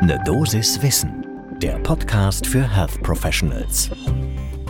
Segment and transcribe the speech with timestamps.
[0.00, 1.26] Ne Dosis Wissen,
[1.60, 3.90] der Podcast für Health Professionals.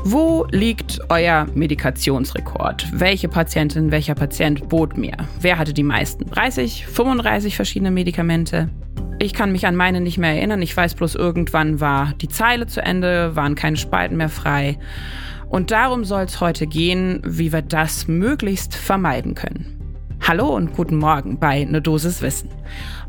[0.03, 2.87] Wo liegt euer Medikationsrekord?
[2.93, 5.15] Welche Patientin, welcher Patient bot mir?
[5.39, 6.25] Wer hatte die meisten?
[6.31, 8.71] 30, 35 verschiedene Medikamente?
[9.19, 10.63] Ich kann mich an meine nicht mehr erinnern.
[10.63, 14.79] Ich weiß bloß, irgendwann war die Zeile zu Ende, waren keine Spalten mehr frei.
[15.51, 19.78] Und darum soll es heute gehen, wie wir das möglichst vermeiden können.
[20.29, 22.51] Hallo und guten Morgen bei Ne Dosis Wissen.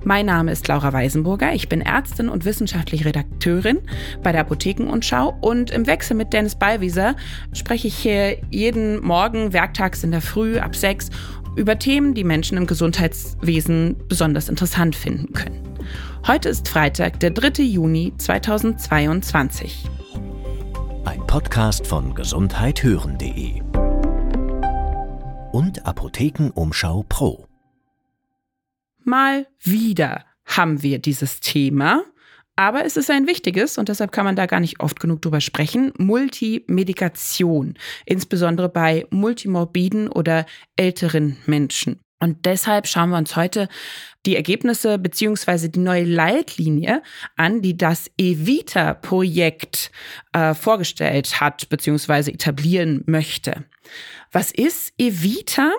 [0.06, 1.54] Mein Name ist Laura Weisenburger.
[1.54, 3.80] Ich bin Ärztin und wissenschaftliche Redakteurin
[4.24, 7.18] bei der Apothekenumschau und im Wechsel mit Dennis Ballwieser
[7.52, 11.10] spreche ich hier jeden Morgen werktags in der Früh ab sechs
[11.58, 15.60] über Themen, die Menschen im Gesundheitswesen besonders interessant finden können.
[16.26, 17.64] Heute ist Freitag, der 3.
[17.64, 19.84] Juni 2022.
[21.04, 23.69] Ein Podcast von gesundheithören.de
[25.52, 27.48] und Apothekenumschau Pro.
[29.04, 32.04] Mal wieder haben wir dieses Thema,
[32.56, 35.42] aber es ist ein wichtiges und deshalb kann man da gar nicht oft genug drüber
[35.42, 35.94] sprechen.
[35.98, 42.00] Multimedikation, insbesondere bei multimorbiden oder älteren Menschen.
[42.22, 43.70] Und deshalb schauen wir uns heute
[44.26, 47.02] die Ergebnisse beziehungsweise die neue Leitlinie
[47.38, 49.90] an, die das Evita-Projekt
[50.34, 53.64] äh, vorgestellt hat beziehungsweise etablieren möchte.
[54.32, 55.72] Was ist Evita?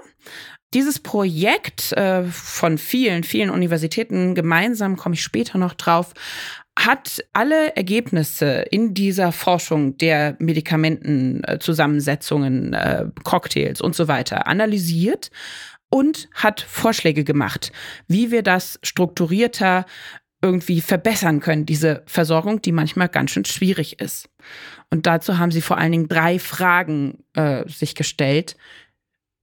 [0.73, 6.15] Dieses Projekt äh, von vielen, vielen Universitäten gemeinsam, komme ich später noch drauf,
[6.79, 15.33] hat alle Ergebnisse in dieser Forschung der Medikamentenzusammensetzungen, äh, Cocktails und so weiter analysiert
[15.91, 17.73] und hat Vorschläge gemacht,
[18.07, 19.85] wie wir das strukturierter
[20.43, 24.29] irgendwie verbessern können, diese Versorgung, die manchmal ganz schön schwierig ist.
[24.91, 28.57] Und dazu haben sie vor allen Dingen drei Fragen äh, sich gestellt.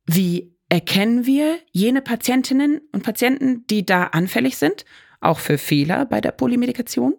[0.06, 4.86] Wie erkennen wir jene Patientinnen und Patienten, die da anfällig sind,
[5.22, 7.16] auch für Fehler bei der Polymedikation?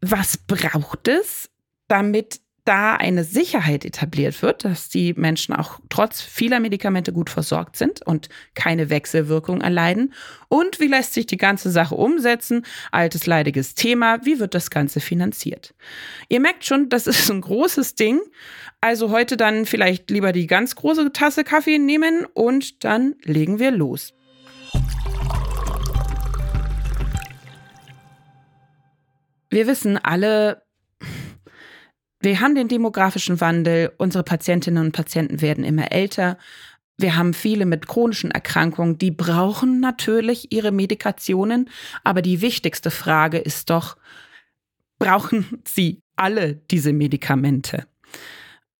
[0.00, 1.50] Was braucht es,
[1.88, 7.76] damit da eine Sicherheit etabliert wird, dass die Menschen auch trotz vieler Medikamente gut versorgt
[7.76, 10.14] sind und keine Wechselwirkung erleiden?
[10.48, 12.64] Und wie lässt sich die ganze Sache umsetzen?
[12.90, 14.24] Altes leidiges Thema.
[14.24, 15.74] Wie wird das Ganze finanziert?
[16.28, 18.20] Ihr merkt schon, das ist ein großes Ding.
[18.80, 23.70] Also heute dann vielleicht lieber die ganz große Tasse Kaffee nehmen und dann legen wir
[23.70, 24.12] los.
[29.50, 30.63] Wir wissen alle,
[32.24, 36.38] wir haben den demografischen Wandel, unsere Patientinnen und Patienten werden immer älter.
[36.96, 41.68] Wir haben viele mit chronischen Erkrankungen, die brauchen natürlich ihre Medikationen,
[42.04, 43.96] aber die wichtigste Frage ist doch,
[44.98, 47.86] brauchen sie alle diese Medikamente?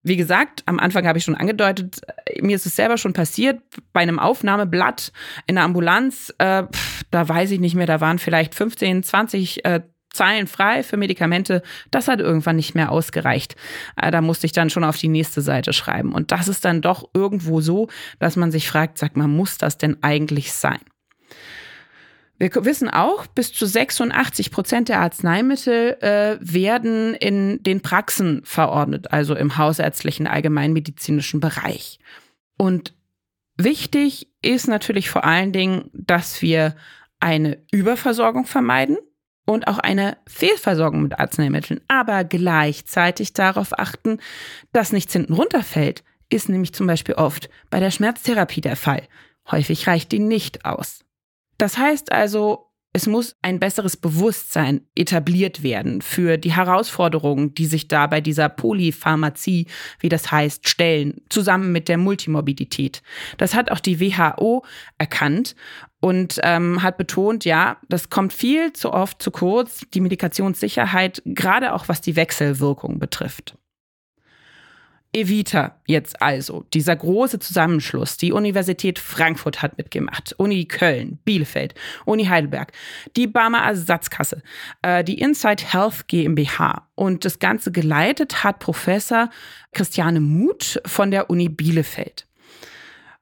[0.06, 2.02] Wie gesagt, am Anfang habe ich schon angedeutet,
[2.40, 3.62] mir ist es selber schon passiert,
[3.92, 5.12] bei einem Aufnahmeblatt
[5.46, 6.64] in der Ambulanz, äh,
[7.10, 9.80] da weiß ich nicht mehr, da waren vielleicht 15, 20 äh,
[10.14, 13.56] Zeilen frei für Medikamente, das hat irgendwann nicht mehr ausgereicht.
[13.96, 16.12] Äh, da musste ich dann schon auf die nächste Seite schreiben.
[16.12, 17.88] Und das ist dann doch irgendwo so,
[18.18, 20.80] dass man sich fragt, sag mal, muss das denn eigentlich sein?
[22.36, 29.12] Wir wissen auch, bis zu 86 Prozent der Arzneimittel äh, werden in den Praxen verordnet,
[29.12, 32.00] also im hausärztlichen allgemeinmedizinischen Bereich.
[32.58, 32.94] Und
[33.56, 36.74] wichtig ist natürlich vor allen Dingen, dass wir
[37.20, 38.98] eine Überversorgung vermeiden
[39.46, 44.18] und auch eine Fehlversorgung mit Arzneimitteln, aber gleichzeitig darauf achten,
[44.72, 49.02] dass nichts hinten runterfällt, ist nämlich zum Beispiel oft bei der Schmerztherapie der Fall.
[49.50, 51.04] Häufig reicht die nicht aus.
[51.58, 57.88] Das heißt also, es muss ein besseres Bewusstsein etabliert werden für die Herausforderungen, die sich
[57.88, 59.66] da bei dieser Polypharmazie,
[59.98, 63.02] wie das heißt, stellen, zusammen mit der Multimorbidität.
[63.36, 64.64] Das hat auch die WHO
[64.96, 65.56] erkannt
[65.98, 71.72] und ähm, hat betont, ja, das kommt viel zu oft zu kurz, die Medikationssicherheit, gerade
[71.72, 73.56] auch was die Wechselwirkung betrifft.
[75.14, 78.16] Evita jetzt also, dieser große Zusammenschluss.
[78.16, 82.72] Die Universität Frankfurt hat mitgemacht, Uni Köln, Bielefeld, Uni Heidelberg,
[83.16, 84.42] die Barmer Ersatzkasse,
[84.82, 86.88] äh, die Insight Health GmbH.
[86.96, 89.30] Und das Ganze geleitet hat Professor
[89.72, 92.26] Christiane Muth von der Uni Bielefeld.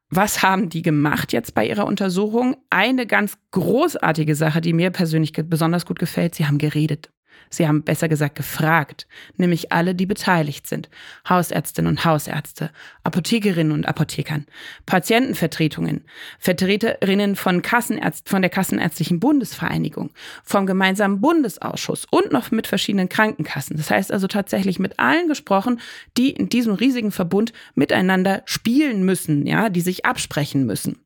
[0.09, 2.56] Was haben die gemacht jetzt bei ihrer Untersuchung?
[2.69, 7.11] Eine ganz großartige Sache, die mir persönlich besonders gut gefällt, sie haben geredet.
[7.50, 9.06] Sie haben besser gesagt gefragt,
[9.37, 10.88] nämlich alle, die beteiligt sind.
[11.29, 12.70] Hausärztinnen und Hausärzte,
[13.05, 14.46] Apothekerinnen und Apothekern,
[14.87, 16.05] Patientenvertretungen,
[16.38, 20.11] Vertreterinnen von Kassenärzt, von der Kassenärztlichen Bundesvereinigung,
[20.43, 23.76] vom gemeinsamen Bundesausschuss und noch mit verschiedenen Krankenkassen.
[23.76, 25.81] Das heißt also tatsächlich mit allen gesprochen,
[26.17, 30.99] die in diesem riesigen Verbund miteinander spielen müssen, ja, die sich absprechen müssen.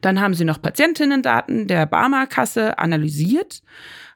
[0.00, 3.62] Dann haben sie noch Patientinnendaten der Barmer-Kasse analysiert,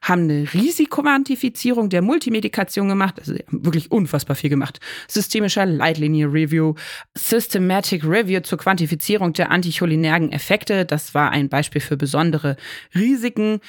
[0.01, 4.79] haben eine Risikoquantifizierung der Multimedikation gemacht, also wirklich unfassbar viel gemacht.
[5.07, 6.75] Systemischer Leitlinie-Review,
[7.15, 12.55] Systematic Review zur Quantifizierung der anticholinergen Effekte, das war ein Beispiel für besondere
[12.95, 13.59] Risiken.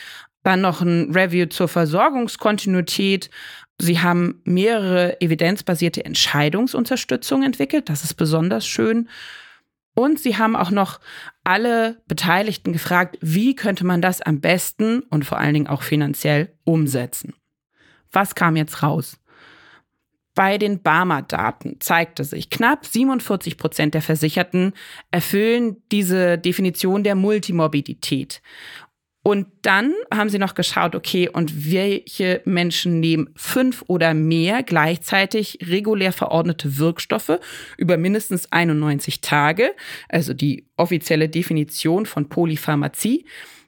[0.43, 3.31] Dann noch ein Review zur Versorgungskontinuität.
[3.79, 7.89] Sie haben mehrere evidenzbasierte Entscheidungsunterstützung entwickelt.
[7.89, 9.09] Das ist besonders schön.
[9.95, 11.01] Und sie haben auch noch
[11.45, 16.55] alle Beteiligten gefragt, wie könnte man das am besten und vor allen Dingen auch finanziell
[16.65, 17.35] umsetzen.
[18.11, 19.19] Was kam jetzt raus?
[20.35, 24.73] Bei den Barmer-Daten zeigte sich, knapp 47 Prozent der Versicherten
[25.11, 28.41] erfüllen diese Definition der Multimorbidität.
[29.25, 35.59] Und dann haben sie noch geschaut, okay, und welche Menschen nehmen fünf oder mehr gleichzeitig
[35.63, 37.39] regulär verordnete Wirkstoffe
[37.79, 39.75] über mindestens 91 Tage,
[40.09, 43.25] also die offizielle Definition von Polypharmazie.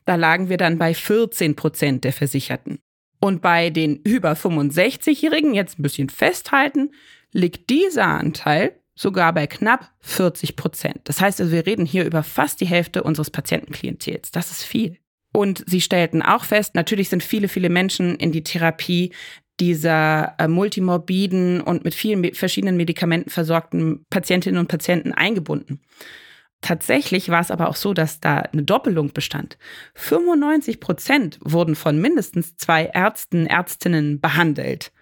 [0.06, 2.80] Da lagen wir dann bei 14 Prozent der Versicherten.
[3.20, 6.90] Und bei den über 65-Jährigen, jetzt ein bisschen festhalten,
[7.32, 11.00] liegt dieser Anteil sogar bei knapp 40 Prozent.
[11.04, 14.30] Das heißt also, wir reden hier über fast die Hälfte unseres Patientenklientels.
[14.30, 14.98] Das ist viel.
[15.36, 19.12] Und sie stellten auch fest, natürlich sind viele, viele Menschen in die Therapie
[19.58, 25.80] dieser äh, multimorbiden und mit vielen verschiedenen Medikamenten versorgten Patientinnen und Patienten eingebunden.
[26.60, 29.58] Tatsächlich war es aber auch so, dass da eine Doppelung bestand.
[29.96, 34.92] 95 Prozent wurden von mindestens zwei Ärzten, Ärztinnen behandelt.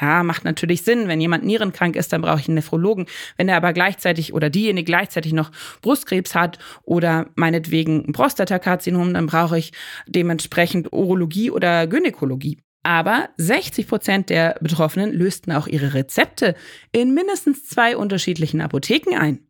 [0.00, 1.08] Ja, macht natürlich Sinn.
[1.08, 3.06] Wenn jemand nierenkrank ist, dann brauche ich einen Nephrologen.
[3.36, 5.50] Wenn er aber gleichzeitig oder diejenige gleichzeitig noch
[5.82, 9.72] Brustkrebs hat oder meinetwegen ein Prostatakarzinom, dann brauche ich
[10.06, 12.58] dementsprechend Urologie oder Gynäkologie.
[12.84, 16.54] Aber 60 Prozent der Betroffenen lösten auch ihre Rezepte
[16.92, 19.40] in mindestens zwei unterschiedlichen Apotheken ein.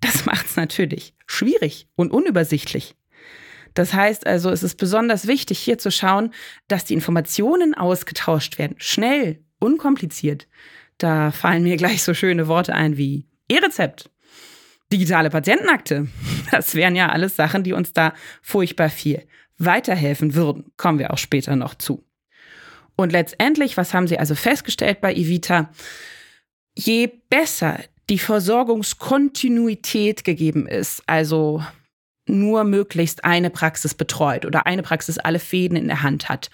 [0.00, 2.96] Das macht es natürlich schwierig und unübersichtlich.
[3.74, 6.34] Das heißt also, es ist besonders wichtig, hier zu schauen,
[6.66, 10.48] dass die Informationen ausgetauscht werden, schnell unkompliziert.
[10.98, 14.10] Da fallen mir gleich so schöne Worte ein wie E-Rezept,
[14.92, 16.08] digitale Patientenakte.
[16.50, 18.12] Das wären ja alles Sachen, die uns da
[18.42, 19.24] furchtbar viel
[19.56, 20.72] weiterhelfen würden.
[20.76, 22.04] Kommen wir auch später noch zu.
[22.96, 25.70] Und letztendlich, was haben Sie also festgestellt bei Evita?
[26.76, 27.78] Je besser
[28.08, 31.62] die Versorgungskontinuität gegeben ist, also
[32.30, 36.50] nur möglichst eine Praxis betreut oder eine Praxis alle Fäden in der Hand hat.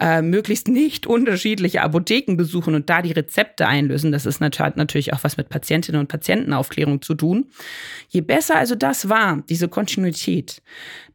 [0.00, 4.12] Äh, möglichst nicht unterschiedliche Apotheken besuchen und da die Rezepte einlösen.
[4.12, 7.46] Das ist natürlich auch was mit Patientinnen und Patientenaufklärung zu tun.
[8.08, 10.62] Je besser also das war, diese Kontinuität,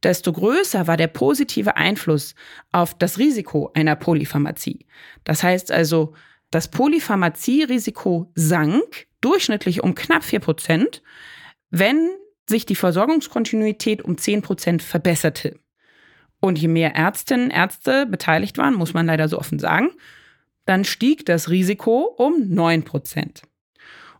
[0.04, 2.36] desto größer war der positive Einfluss
[2.72, 4.86] auf das Risiko einer Polypharmazie.
[5.24, 6.14] Das heißt also,
[6.52, 11.02] das Polypharmazie-Risiko sank durchschnittlich um knapp vier Prozent,
[11.70, 12.10] wenn
[12.52, 15.60] sich die Versorgungskontinuität um 10 Prozent verbesserte.
[16.40, 19.90] Und je mehr Ärztinnen und Ärzte beteiligt waren, muss man leider so offen sagen,
[20.66, 23.42] dann stieg das Risiko um 9 Prozent.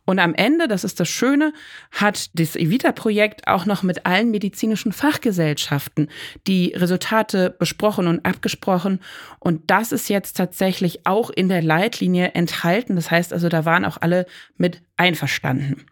[0.06, 1.54] Und am Ende, das ist das Schöne,
[1.92, 6.10] hat das Evita-Projekt auch noch mit allen medizinischen Fachgesellschaften
[6.48, 9.00] die Resultate besprochen und abgesprochen.
[9.40, 12.96] Und das ist jetzt tatsächlich auch in der Leitlinie enthalten.
[12.96, 14.26] Das heißt also, da waren auch alle
[14.58, 15.88] mit einverstanden.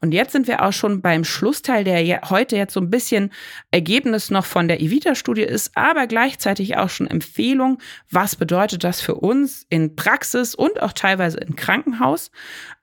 [0.00, 3.32] Und jetzt sind wir auch schon beim Schlussteil, der heute jetzt so ein bisschen
[3.70, 7.78] Ergebnis noch von der Evita-Studie ist, aber gleichzeitig auch schon Empfehlung,
[8.10, 12.30] was bedeutet das für uns in Praxis und auch teilweise im Krankenhaus,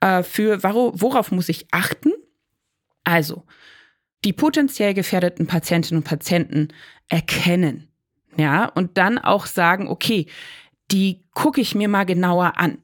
[0.00, 2.12] äh, für worauf muss ich achten?
[3.04, 3.44] Also,
[4.24, 6.68] die potenziell gefährdeten Patientinnen und Patienten
[7.08, 7.88] erkennen.
[8.36, 10.26] Ja, und dann auch sagen, okay,
[10.90, 12.78] die gucke ich mir mal genauer an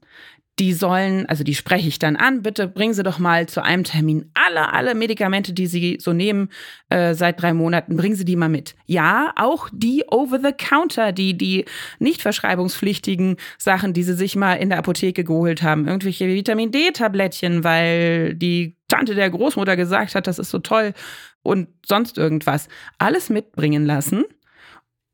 [0.58, 3.84] die sollen, also die spreche ich dann an, bitte bringen Sie doch mal zu einem
[3.84, 6.50] Termin alle, alle Medikamente, die Sie so nehmen
[6.88, 8.74] äh, seit drei Monaten, bringen Sie die mal mit.
[8.86, 11.64] Ja, auch die Over-the-Counter, die, die
[11.98, 17.62] nicht verschreibungspflichtigen Sachen, die Sie sich mal in der Apotheke geholt haben, irgendwelche Vitamin D-Tablettchen,
[17.62, 20.94] weil die Tante der Großmutter gesagt hat, das ist so toll
[21.42, 22.68] und sonst irgendwas.
[22.98, 24.24] Alles mitbringen lassen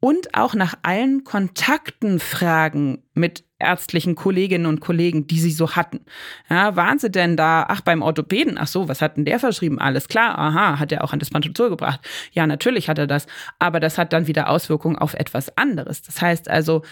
[0.00, 6.04] und auch nach allen Kontakten fragen mit ärztlichen Kolleginnen und Kollegen, die sie so hatten.
[6.50, 9.78] Ja, waren sie denn da, ach, beim Orthopäden, ach so, was hat denn der verschrieben?
[9.78, 12.00] Alles klar, aha, hat er auch an das Pantozol gebracht.
[12.32, 13.26] Ja, natürlich hat er das,
[13.58, 16.02] aber das hat dann wieder Auswirkungen auf etwas anderes.
[16.02, 16.82] Das heißt also,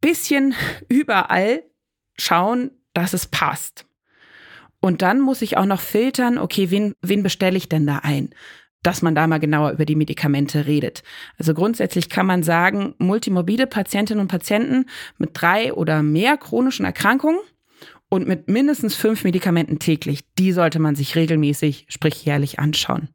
[0.00, 0.54] bisschen
[0.88, 1.62] überall
[2.18, 3.86] schauen, dass es passt.
[4.80, 8.30] Und dann muss ich auch noch filtern, okay, wen, wen bestelle ich denn da ein?
[8.82, 11.02] Dass man da mal genauer über die Medikamente redet.
[11.38, 14.86] Also grundsätzlich kann man sagen, multimorbide Patientinnen und Patienten
[15.18, 17.40] mit drei oder mehr chronischen Erkrankungen
[18.10, 20.24] und mit mindestens fünf Medikamenten täglich.
[20.38, 23.08] Die sollte man sich regelmäßig, sprich jährlich anschauen.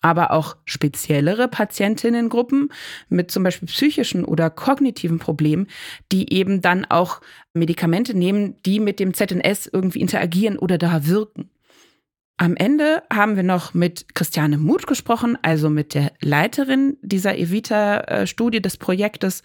[0.00, 2.68] Aber auch speziellere Patientinnengruppen
[3.08, 5.66] mit zum Beispiel psychischen oder kognitiven Problemen,
[6.12, 7.20] die eben dann auch
[7.52, 11.50] Medikamente nehmen, die mit dem ZNS irgendwie interagieren oder da wirken.
[12.40, 18.62] Am Ende haben wir noch mit Christiane Muth gesprochen, also mit der Leiterin dieser Evita-Studie
[18.62, 19.42] des Projektes.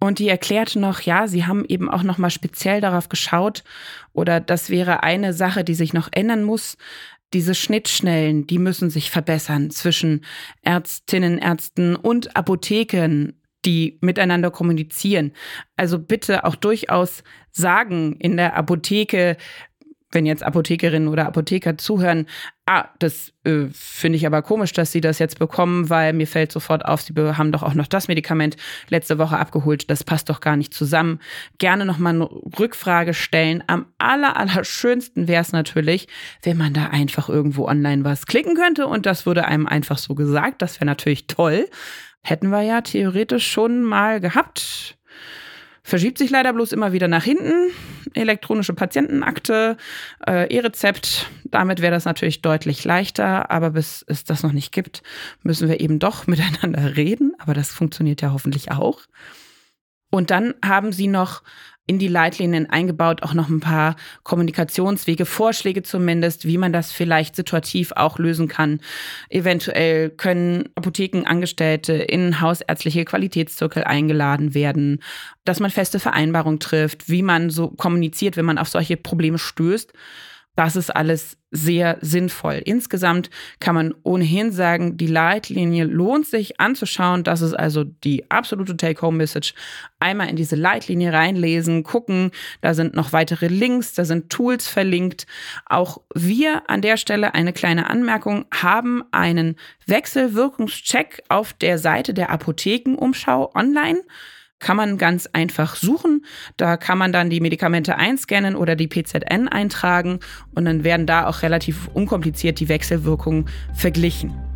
[0.00, 3.64] Und die erklärte noch, ja, sie haben eben auch noch mal speziell darauf geschaut
[4.14, 6.78] oder das wäre eine Sache, die sich noch ändern muss.
[7.34, 10.24] Diese Schnittstellen, die müssen sich verbessern zwischen
[10.62, 13.34] Ärztinnen, Ärzten und Apotheken,
[13.66, 15.32] die miteinander kommunizieren.
[15.76, 19.36] Also bitte auch durchaus sagen in der Apotheke,
[20.12, 22.26] wenn jetzt Apothekerinnen oder Apotheker zuhören,
[22.66, 26.52] ah, das äh, finde ich aber komisch, dass sie das jetzt bekommen, weil mir fällt
[26.52, 28.56] sofort auf, sie haben doch auch noch das Medikament
[28.88, 31.20] letzte Woche abgeholt, das passt doch gar nicht zusammen.
[31.58, 33.62] Gerne nochmal eine Rückfrage stellen.
[33.66, 36.08] Am aller, aller schönsten wäre es natürlich,
[36.42, 40.14] wenn man da einfach irgendwo online was klicken könnte und das würde einem einfach so
[40.14, 40.62] gesagt.
[40.62, 41.68] Das wäre natürlich toll.
[42.22, 44.98] Hätten wir ja theoretisch schon mal gehabt.
[45.82, 47.70] Verschiebt sich leider bloß immer wieder nach hinten.
[48.14, 49.76] Elektronische Patientenakte,
[50.26, 51.26] äh, E-Rezept.
[51.44, 53.50] Damit wäre das natürlich deutlich leichter.
[53.50, 55.02] Aber bis es das noch nicht gibt,
[55.42, 57.32] müssen wir eben doch miteinander reden.
[57.38, 59.00] Aber das funktioniert ja hoffentlich auch.
[60.10, 61.42] Und dann haben sie noch
[61.90, 67.34] in die Leitlinien eingebaut, auch noch ein paar Kommunikationswege, Vorschläge zumindest, wie man das vielleicht
[67.34, 68.78] situativ auch lösen kann.
[69.28, 75.02] Eventuell können Apothekenangestellte in hausärztliche Qualitätszirkel eingeladen werden,
[75.44, 79.92] dass man feste Vereinbarungen trifft, wie man so kommuniziert, wenn man auf solche Probleme stößt.
[80.60, 82.60] Das ist alles sehr sinnvoll.
[82.62, 87.24] Insgesamt kann man ohnehin sagen, die Leitlinie lohnt sich anzuschauen.
[87.24, 89.54] Das ist also die absolute Take-Home-Message.
[90.00, 92.30] Einmal in diese Leitlinie reinlesen, gucken.
[92.60, 95.26] Da sind noch weitere Links, da sind Tools verlinkt.
[95.64, 102.28] Auch wir an der Stelle eine kleine Anmerkung haben einen Wechselwirkungscheck auf der Seite der
[102.28, 104.02] Apothekenumschau online
[104.60, 106.24] kann man ganz einfach suchen.
[106.56, 110.20] Da kann man dann die Medikamente einscannen oder die PZN eintragen
[110.54, 114.49] und dann werden da auch relativ unkompliziert die Wechselwirkungen verglichen.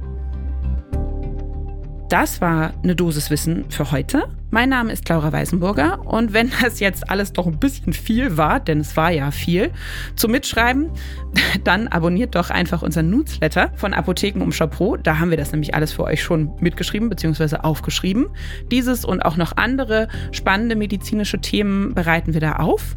[2.14, 4.28] Das war eine Dosis Wissen für heute.
[4.52, 8.60] Mein Name ist Laura Weisenburger und wenn das jetzt alles doch ein bisschen viel war,
[8.60, 9.72] denn es war ja viel,
[10.14, 10.92] zum Mitschreiben,
[11.64, 14.96] dann abonniert doch einfach unseren Newsletter von Apothekenumschau Pro.
[14.96, 17.56] Da haben wir das nämlich alles für euch schon mitgeschrieben bzw.
[17.56, 18.28] aufgeschrieben.
[18.70, 22.96] Dieses und auch noch andere spannende medizinische Themen bereiten wir da auf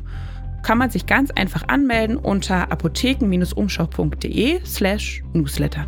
[0.64, 5.88] kann man sich ganz einfach anmelden unter apotheken-umschau.de slash newsletter.